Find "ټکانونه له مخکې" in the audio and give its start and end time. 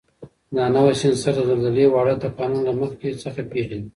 2.21-3.09